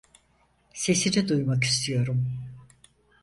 [0.73, 2.39] Sesini duymak istiyorum.